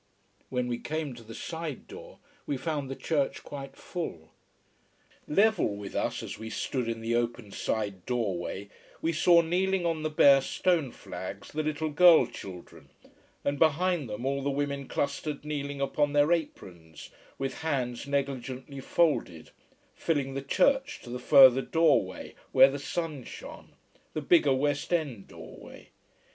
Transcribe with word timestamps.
When 0.49 0.65
we 0.67 0.79
came 0.79 1.13
to 1.13 1.21
the 1.21 1.35
side 1.35 1.87
door 1.87 2.17
we 2.47 2.57
found 2.57 2.89
the 2.89 2.95
church 2.95 3.43
quite 3.43 3.75
full. 3.75 4.31
Level 5.27 5.75
with 5.77 5.95
us 5.95 6.23
as 6.23 6.39
we 6.39 6.49
stood 6.49 6.87
in 6.89 7.01
the 7.01 7.13
open 7.13 7.51
side 7.51 8.03
doorway, 8.07 8.71
we 8.99 9.13
saw 9.13 9.41
kneeling 9.43 9.85
on 9.85 10.01
the 10.01 10.09
bare 10.09 10.41
stoneflags 10.41 11.51
the 11.51 11.61
little 11.61 11.91
girl 11.91 12.25
children, 12.25 12.89
and 13.45 13.59
behind 13.59 14.09
them 14.09 14.25
all 14.25 14.41
the 14.41 14.49
women 14.49 14.87
clustered 14.87 15.45
kneeling 15.45 15.79
upon 15.81 16.13
their 16.13 16.31
aprons, 16.31 17.11
with 17.37 17.61
hands 17.61 18.07
negligently 18.07 18.79
folded, 18.79 19.51
filling 19.93 20.33
the 20.33 20.41
church 20.41 20.99
to 21.03 21.11
the 21.11 21.19
further 21.19 21.61
doorway, 21.61 22.33
where 22.51 22.71
the 22.71 22.79
sun 22.79 23.23
shone: 23.23 23.73
the 24.13 24.21
bigger 24.23 24.51
west 24.55 24.91
end 24.91 25.27
doorway. 25.27 25.89